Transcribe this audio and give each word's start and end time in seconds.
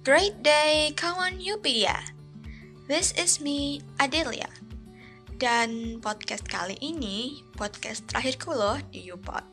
Great 0.00 0.40
day, 0.40 0.96
kawan 0.96 1.36
Yupedia. 1.44 2.00
This 2.88 3.12
is 3.20 3.36
me, 3.44 3.84
Adelia. 4.00 4.48
Dan 5.36 6.00
podcast 6.00 6.48
kali 6.48 6.80
ini, 6.80 7.44
podcast 7.52 8.08
terakhirku 8.08 8.56
loh 8.56 8.80
di 8.88 9.12
Upod. 9.12 9.44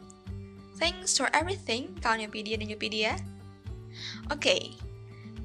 Thanks 0.80 1.20
for 1.20 1.28
everything, 1.36 2.00
kawan 2.00 2.24
Yupedia 2.24 2.56
dan 2.56 2.72
Yupedia. 2.72 3.20
Oke, 4.32 4.40
okay. 4.40 4.62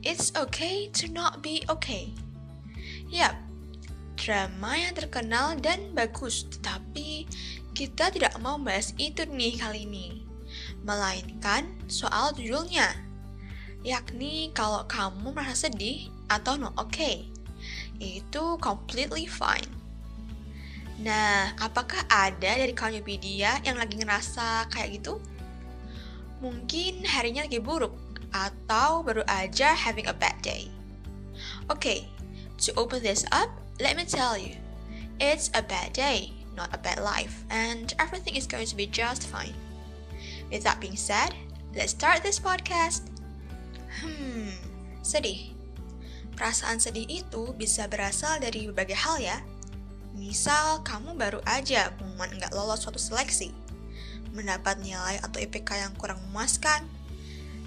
it's 0.07 0.31
okay 0.39 0.87
to 0.95 1.11
not 1.11 1.43
be 1.43 1.67
okay. 1.67 2.15
Yap, 3.11 3.35
drama 4.15 4.79
yang 4.79 4.95
terkenal 4.95 5.59
dan 5.59 5.91
bagus, 5.99 6.47
tetapi 6.47 7.27
kita 7.75 8.15
tidak 8.15 8.39
mau 8.39 8.55
bahas 8.55 8.95
itu 9.03 9.27
nih 9.27 9.59
kali 9.59 9.83
ini. 9.83 10.23
Melainkan 10.87 11.67
soal 11.91 12.31
judulnya, 12.39 13.10
yakni 13.81 14.53
kalau 14.53 14.85
kamu 14.85 15.33
merasa 15.33 15.69
sedih 15.69 16.13
atau 16.29 16.61
not 16.61 16.77
okay, 16.77 17.29
itu 18.01 18.57
completely 18.61 19.25
fine. 19.25 19.69
Nah, 21.01 21.57
apakah 21.57 22.05
ada 22.13 22.61
dari 22.61 22.77
kawan 22.77 23.01
yang 23.01 23.77
lagi 23.81 23.97
ngerasa 23.97 24.69
kayak 24.69 25.01
gitu? 25.01 25.17
Mungkin 26.45 27.05
harinya 27.09 27.45
lagi 27.49 27.61
buruk, 27.61 27.97
atau 28.33 29.03
baru 29.03 29.27
aja 29.27 29.75
having 29.75 30.07
a 30.07 30.15
bad 30.15 30.37
day. 30.43 30.71
Okay, 31.71 32.07
to 32.61 32.75
open 32.77 33.03
this 33.03 33.25
up, 33.33 33.51
let 33.81 33.97
me 33.97 34.05
tell 34.05 34.37
you, 34.37 34.57
it's 35.19 35.51
a 35.55 35.63
bad 35.63 35.93
day, 35.93 36.33
not 36.57 36.71
a 36.75 36.79
bad 36.79 37.01
life, 37.01 37.45
and 37.51 37.95
everything 37.99 38.37
is 38.37 38.47
going 38.47 38.67
to 38.67 38.77
be 38.77 38.87
just 38.87 39.27
fine. 39.27 39.55
With 40.51 40.65
that 40.65 40.81
being 40.81 40.99
said, 40.99 41.35
let's 41.75 41.95
start 41.95 42.23
this 42.23 42.41
podcast. 42.41 43.20
Hmm, 43.99 44.55
sedih. 45.03 45.51
Perasaan 46.39 46.79
sedih 46.79 47.05
itu 47.11 47.53
bisa 47.59 47.91
berasal 47.91 48.39
dari 48.39 48.71
berbagai 48.71 48.97
hal 48.97 49.19
ya. 49.19 49.39
Misal, 50.15 50.87
kamu 50.87 51.19
baru 51.19 51.43
aja 51.43 51.91
pengumuman 51.99 52.39
nggak 52.39 52.55
lolos 52.55 52.87
suatu 52.87 52.99
seleksi, 53.03 53.51
mendapat 54.31 54.79
nilai 54.79 55.19
atau 55.23 55.43
IPK 55.43 55.87
yang 55.87 55.93
kurang 55.99 56.23
memuaskan, 56.31 56.87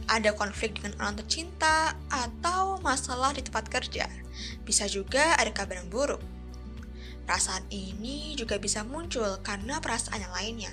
ada 0.08 0.36
konflik 0.36 0.80
dengan 0.80 1.00
orang 1.00 1.16
tercinta, 1.24 1.96
atau 2.12 2.80
masalah 2.84 3.32
di 3.32 3.44
tempat 3.44 3.72
kerja. 3.72 4.08
Bisa 4.68 4.88
juga 4.88 5.36
ada 5.40 5.52
kabar 5.52 5.80
yang 5.80 5.88
buruk. 5.92 6.20
Perasaan 7.24 7.64
ini 7.72 8.36
juga 8.36 8.60
bisa 8.60 8.84
muncul 8.84 9.40
karena 9.48 9.80
perasaan 9.80 10.20
yang 10.20 10.36
lainnya, 10.36 10.72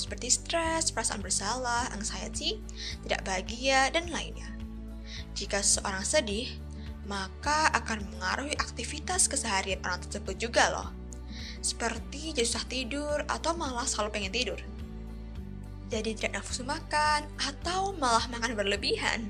seperti 0.00 0.32
stres, 0.32 0.88
perasaan 0.88 1.20
bersalah, 1.20 1.92
anxiety, 1.92 2.56
tidak 3.04 3.20
bahagia, 3.28 3.92
dan 3.92 4.08
lainnya. 4.08 4.59
Jika 5.34 5.62
seseorang 5.62 6.04
sedih, 6.04 6.50
maka 7.06 7.70
akan 7.74 8.06
mengaruhi 8.14 8.54
aktivitas 8.58 9.26
keseharian 9.26 9.82
orang 9.82 10.02
tersebut 10.06 10.36
juga 10.38 10.70
loh. 10.70 10.88
Seperti 11.60 12.32
jadi 12.32 12.46
tidur 12.66 13.24
atau 13.28 13.52
malah 13.56 13.84
selalu 13.84 14.10
pengen 14.14 14.32
tidur. 14.32 14.60
Jadi 15.90 16.14
tidak 16.14 16.40
nafsu 16.40 16.62
makan 16.62 17.26
atau 17.36 17.90
malah 17.98 18.30
makan 18.30 18.54
berlebihan, 18.54 19.26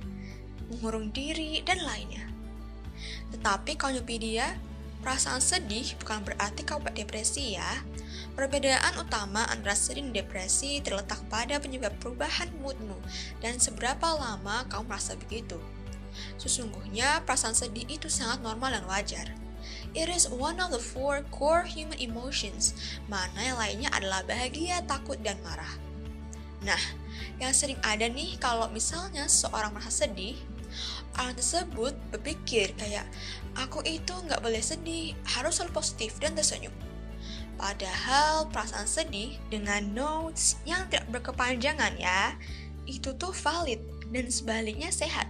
mengurung 0.69 1.09
diri, 1.11 1.65
dan 1.65 1.81
lainnya. 1.81 2.29
Tetapi 3.33 3.81
kalau 3.81 4.05
dia 4.05 4.61
Perasaan 5.01 5.41
sedih 5.41 5.97
bukan 5.97 6.21
berarti 6.29 6.61
kau 6.69 6.77
depresi 6.93 7.57
ya. 7.57 7.81
Perbedaan 8.37 9.01
utama 9.01 9.49
antara 9.49 9.73
sedih 9.73 10.05
dan 10.05 10.13
depresi 10.13 10.85
terletak 10.85 11.25
pada 11.33 11.57
penyebab 11.57 11.97
perubahan 12.05 12.53
moodmu 12.61 13.01
dan 13.41 13.57
seberapa 13.57 14.13
lama 14.13 14.69
kau 14.69 14.85
merasa 14.85 15.17
begitu. 15.17 15.57
Sesungguhnya 16.37 17.23
perasaan 17.25 17.55
sedih 17.57 17.87
itu 17.87 18.09
sangat 18.11 18.41
normal 18.45 18.75
dan 18.77 18.85
wajar. 18.87 19.27
It 19.93 20.07
is 20.07 20.31
one 20.31 20.63
of 20.63 20.71
the 20.71 20.79
four 20.79 21.27
core 21.35 21.67
human 21.67 21.99
emotions, 21.99 22.75
mana 23.11 23.43
yang 23.43 23.59
lainnya 23.59 23.91
adalah 23.91 24.23
bahagia, 24.23 24.87
takut, 24.87 25.19
dan 25.21 25.37
marah. 25.43 25.75
Nah, 26.63 26.79
yang 27.43 27.51
sering 27.51 27.81
ada 27.83 28.07
nih 28.07 28.39
kalau 28.39 28.71
misalnya 28.71 29.27
seorang 29.27 29.75
merasa 29.75 30.07
sedih, 30.07 30.39
orang 31.19 31.35
tersebut 31.35 31.93
berpikir 32.15 32.73
kayak 32.79 33.05
aku 33.59 33.83
itu 33.83 34.13
nggak 34.13 34.41
boleh 34.41 34.63
sedih, 34.63 35.17
harus 35.37 35.59
selalu 35.59 35.83
positif 35.83 36.17
dan 36.23 36.39
tersenyum. 36.39 36.73
Padahal 37.61 38.49
perasaan 38.49 38.89
sedih 38.89 39.37
dengan 39.53 39.85
notes 39.93 40.57
yang 40.65 40.89
tidak 40.89 41.11
berkepanjangan 41.13 41.93
ya, 42.01 42.33
itu 42.89 43.13
tuh 43.21 43.37
valid 43.37 43.81
dan 44.09 44.33
sebaliknya 44.33 44.89
sehat. 44.89 45.29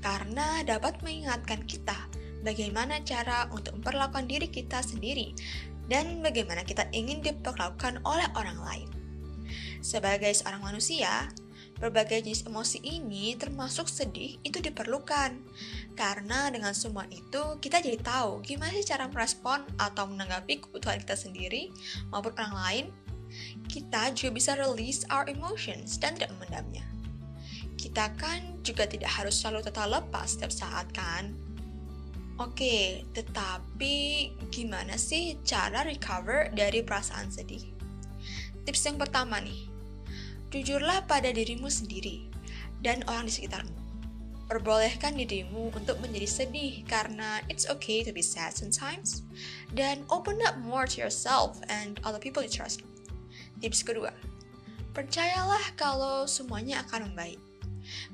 Karena 0.00 0.64
dapat 0.64 1.00
mengingatkan 1.04 1.64
kita 1.64 1.96
bagaimana 2.40 3.02
cara 3.04 3.48
untuk 3.52 3.80
memperlakukan 3.80 4.26
diri 4.26 4.48
kita 4.48 4.80
sendiri 4.80 5.36
dan 5.90 6.22
bagaimana 6.22 6.64
kita 6.64 6.88
ingin 6.94 7.20
diperlakukan 7.20 8.00
oleh 8.06 8.28
orang 8.38 8.58
lain. 8.62 8.88
Sebagai 9.80 10.30
seorang 10.36 10.62
manusia, 10.62 11.28
Berbagai 11.80 12.20
jenis 12.20 12.44
emosi 12.44 12.84
ini 12.84 13.32
termasuk 13.40 13.88
sedih 13.88 14.36
itu 14.44 14.60
diperlukan. 14.60 15.32
Karena 15.96 16.52
dengan 16.52 16.76
semua 16.76 17.08
itu 17.08 17.56
kita 17.56 17.80
jadi 17.80 17.96
tahu 17.96 18.44
gimana 18.44 18.76
sih 18.76 18.84
cara 18.84 19.08
merespon 19.08 19.64
atau 19.80 20.04
menanggapi 20.04 20.60
kebutuhan 20.60 21.00
kita 21.00 21.16
sendiri 21.16 21.72
maupun 22.12 22.36
orang 22.36 22.54
lain. 22.54 22.86
Kita 23.64 24.12
juga 24.12 24.30
bisa 24.36 24.52
release 24.60 25.08
our 25.08 25.24
emotions 25.24 25.96
dan 25.96 26.20
tidak 26.20 26.36
memendamnya. 26.36 26.89
Kita 27.80 28.12
kan 28.20 28.60
juga 28.60 28.84
tidak 28.84 29.08
harus 29.08 29.40
selalu 29.40 29.64
tetap 29.64 29.88
lepas 29.88 30.36
setiap 30.36 30.52
saat 30.52 30.92
kan? 30.92 31.32
Oke, 32.36 33.08
tetapi 33.16 34.28
gimana 34.52 35.00
sih 35.00 35.40
cara 35.48 35.80
recover 35.88 36.52
dari 36.52 36.84
perasaan 36.84 37.32
sedih? 37.32 37.64
Tips 38.68 38.84
yang 38.84 39.00
pertama 39.00 39.40
nih, 39.40 39.70
Jujurlah 40.50 41.06
pada 41.06 41.30
dirimu 41.30 41.70
sendiri 41.70 42.26
dan 42.82 43.06
orang 43.06 43.30
di 43.30 43.32
sekitarmu. 43.38 43.78
Perbolehkan 44.50 45.14
dirimu 45.14 45.70
untuk 45.78 46.02
menjadi 46.02 46.26
sedih 46.26 46.82
karena 46.90 47.38
it's 47.46 47.70
okay 47.70 48.02
to 48.02 48.10
be 48.10 48.18
sad 48.18 48.50
sometimes. 48.50 49.22
Dan 49.70 50.02
open 50.10 50.42
up 50.42 50.58
more 50.58 50.90
to 50.90 50.98
yourself 50.98 51.62
and 51.70 52.02
other 52.02 52.18
people 52.18 52.42
you 52.42 52.50
trust. 52.50 52.82
Tips 53.62 53.86
kedua, 53.86 54.10
percayalah 54.90 55.70
kalau 55.78 56.26
semuanya 56.26 56.82
akan 56.82 57.14
membaik. 57.14 57.38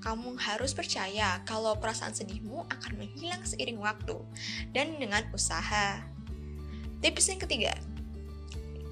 Kamu 0.01 0.39
harus 0.41 0.73
percaya 0.73 1.41
kalau 1.49 1.77
perasaan 1.77 2.15
sedihmu 2.15 2.67
akan 2.69 2.93
menghilang 2.97 3.43
seiring 3.45 3.81
waktu 3.81 4.17
dan 4.73 4.97
dengan 4.97 5.25
usaha. 5.33 6.03
Tips 7.05 7.29
yang 7.29 7.41
ketiga, 7.45 7.77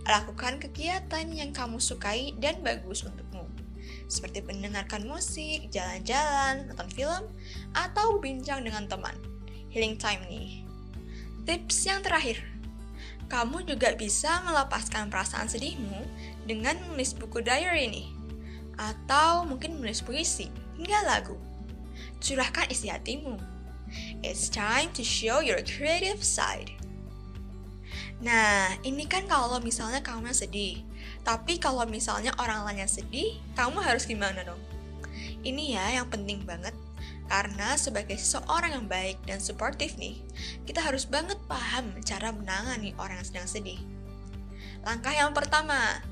Lakukan 0.04 0.60
kegiatan 0.60 1.32
yang 1.32 1.56
kamu 1.56 1.80
sukai 1.80 2.36
dan 2.36 2.60
bagus 2.60 3.08
untukmu, 3.08 3.48
seperti 4.04 4.44
mendengarkan 4.44 5.08
musik, 5.08 5.72
jalan-jalan, 5.72 6.68
nonton 6.68 6.92
film, 6.92 7.24
atau 7.72 8.20
bincang 8.20 8.60
dengan 8.68 8.84
teman. 8.84 9.16
Healing 9.72 9.96
time 9.96 10.20
nih. 10.28 10.60
Tips 11.48 11.88
yang 11.88 12.04
terakhir, 12.04 12.36
kamu 13.32 13.64
juga 13.64 13.96
bisa 13.96 14.44
melepaskan 14.44 15.08
perasaan 15.08 15.48
sedihmu 15.48 16.04
dengan 16.44 16.76
menulis 16.84 17.16
buku 17.16 17.40
diary 17.40 17.88
nih, 17.88 18.08
atau 18.76 19.48
mungkin 19.48 19.80
menulis 19.80 20.04
puisi 20.04 20.52
hingga 20.78 21.00
lagu. 21.06 21.36
Curahkan 22.18 22.70
isi 22.70 22.90
hatimu. 22.90 23.36
It's 24.24 24.50
time 24.50 24.90
to 24.96 25.04
show 25.06 25.38
your 25.44 25.60
creative 25.62 26.24
side. 26.24 26.72
Nah, 28.24 28.72
ini 28.86 29.04
kan 29.04 29.28
kalau 29.28 29.60
misalnya 29.60 30.00
kamu 30.00 30.32
yang 30.32 30.38
sedih. 30.38 30.74
Tapi 31.24 31.60
kalau 31.60 31.84
misalnya 31.84 32.32
orang 32.40 32.64
lain 32.64 32.84
yang 32.84 32.92
sedih, 32.92 33.36
kamu 33.52 33.80
harus 33.84 34.08
gimana 34.08 34.44
dong? 34.44 34.60
Ini 35.44 35.76
ya 35.76 36.00
yang 36.00 36.08
penting 36.08 36.42
banget. 36.48 36.72
Karena 37.24 37.76
sebagai 37.80 38.20
seseorang 38.20 38.76
yang 38.76 38.86
baik 38.88 39.16
dan 39.24 39.40
suportif 39.40 39.96
nih, 39.96 40.20
kita 40.68 40.80
harus 40.84 41.08
banget 41.08 41.40
paham 41.48 41.92
cara 42.04 42.32
menangani 42.32 42.92
orang 43.00 43.20
yang 43.20 43.28
sedang 43.28 43.48
sedih. 43.48 43.80
Langkah 44.84 45.12
yang 45.16 45.32
pertama, 45.32 46.04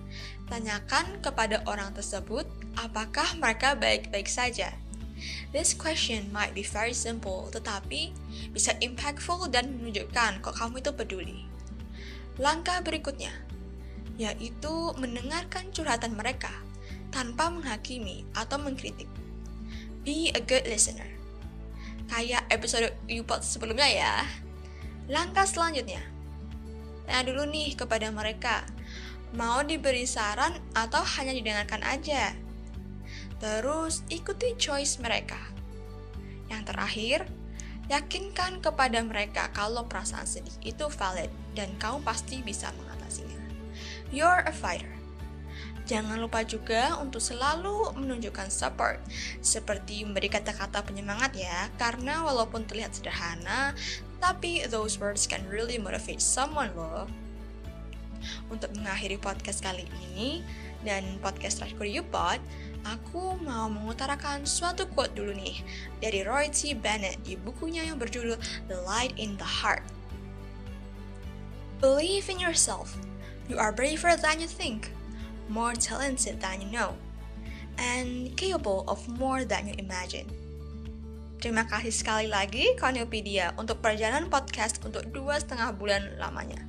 tanyakan 0.53 1.25
kepada 1.25 1.65
orang 1.65 1.97
tersebut 1.97 2.45
apakah 2.77 3.25
mereka 3.41 3.73
baik-baik 3.73 4.29
saja. 4.29 4.77
This 5.57 5.73
question 5.73 6.29
might 6.29 6.53
be 6.53 6.61
very 6.61 6.93
simple, 6.93 7.49
tetapi 7.49 8.13
bisa 8.53 8.77
impactful 8.85 9.49
dan 9.49 9.81
menunjukkan 9.81 10.45
kok 10.45 10.53
kamu 10.53 10.85
itu 10.85 10.93
peduli. 10.93 11.39
Langkah 12.37 12.85
berikutnya 12.85 13.33
yaitu 14.21 14.93
mendengarkan 15.01 15.73
curhatan 15.73 16.13
mereka 16.13 16.53
tanpa 17.09 17.49
menghakimi 17.49 18.29
atau 18.37 18.61
mengkritik. 18.61 19.09
Be 20.05 20.29
a 20.37 20.41
good 20.45 20.69
listener. 20.69 21.09
Kayak 22.13 22.45
episode 22.53 22.93
Upot 23.09 23.41
sebelumnya 23.41 23.89
ya. 23.89 24.15
Langkah 25.09 25.49
selanjutnya, 25.49 26.05
tanya 27.09 27.25
dulu 27.25 27.49
nih 27.49 27.73
kepada 27.73 28.13
mereka, 28.13 28.69
mau 29.33 29.65
diberi 29.65 30.05
saran 30.05 30.57
atau 30.77 31.01
hanya 31.19 31.33
didengarkan 31.33 31.81
aja. 31.85 32.37
Terus 33.41 34.07
ikuti 34.13 34.55
choice 34.55 35.03
mereka. 35.03 35.41
Yang 36.53 36.63
terakhir, 36.69 37.21
yakinkan 37.91 38.63
kepada 38.63 39.03
mereka 39.03 39.51
kalau 39.51 39.89
perasaan 39.89 40.29
sedih 40.29 40.55
itu 40.63 40.87
valid 40.93 41.33
dan 41.57 41.73
kamu 41.81 42.05
pasti 42.07 42.45
bisa 42.45 42.71
mengatasinya. 42.79 43.43
You're 44.13 44.45
a 44.47 44.55
fighter. 44.55 44.93
Jangan 45.83 46.23
lupa 46.23 46.47
juga 46.47 46.95
untuk 47.03 47.19
selalu 47.19 47.99
menunjukkan 47.99 48.55
support, 48.55 49.03
seperti 49.43 50.07
memberi 50.07 50.31
kata-kata 50.31 50.87
penyemangat 50.87 51.35
ya, 51.35 51.67
karena 51.75 52.23
walaupun 52.23 52.63
terlihat 52.71 52.95
sederhana, 52.95 53.75
tapi 54.23 54.63
those 54.71 55.03
words 55.03 55.27
can 55.27 55.43
really 55.51 55.83
motivate 55.83 56.23
someone 56.23 56.71
loh. 56.79 57.11
Untuk 58.51 58.75
mengakhiri 58.79 59.19
podcast 59.19 59.63
kali 59.63 59.87
ini, 60.11 60.43
dan 60.83 61.19
podcast 61.23 61.63
terakhir 61.63 62.03
Upod, 62.03 62.39
aku 62.83 63.39
mau 63.43 63.71
mengutarakan 63.71 64.43
suatu 64.43 64.87
quote 64.91 65.15
dulu 65.15 65.33
nih 65.35 65.63
dari 66.03 66.21
Roy 66.27 66.51
T. 66.51 66.75
Bennett 66.75 67.23
di 67.23 67.39
bukunya 67.39 67.87
yang 67.87 67.99
berjudul 67.99 68.39
The 68.67 68.79
Light 68.83 69.15
in 69.19 69.39
the 69.39 69.47
Heart. 69.47 69.87
Believe 71.83 72.31
in 72.31 72.39
yourself. 72.39 72.95
You 73.51 73.59
are 73.59 73.75
braver 73.75 74.15
than 74.15 74.39
you 74.39 74.47
think, 74.47 74.95
more 75.51 75.75
talented 75.75 76.39
than 76.39 76.63
you 76.63 76.71
know, 76.71 76.95
and 77.75 78.35
capable 78.39 78.87
of 78.87 79.03
more 79.11 79.43
than 79.43 79.67
you 79.67 79.75
imagine. 79.79 80.31
Terima 81.43 81.67
kasih 81.67 81.91
sekali 81.91 82.31
lagi 82.31 82.79
Koniopedia 82.79 83.51
untuk 83.59 83.83
perjalanan 83.83 84.31
podcast 84.31 84.79
untuk 84.87 85.03
dua 85.11 85.43
setengah 85.43 85.75
bulan 85.75 86.15
lamanya. 86.23 86.63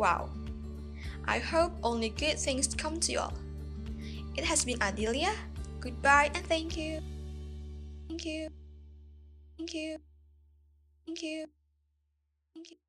Wow. 0.00 0.32
I 1.26 1.38
hope 1.38 1.72
only 1.82 2.10
good 2.10 2.38
things 2.38 2.68
come 2.74 3.00
to 3.00 3.12
you 3.12 3.20
all. 3.20 3.32
It 4.36 4.44
has 4.44 4.64
been 4.64 4.78
Adelia. 4.80 5.32
Goodbye 5.80 6.30
and 6.34 6.46
thank 6.46 6.76
you. 6.76 7.00
Thank 8.08 8.24
you. 8.24 8.48
Thank 9.58 9.74
you. 9.74 9.98
Thank 11.06 11.22
you. 11.22 11.46
Thank 12.54 12.70
you. 12.70 12.83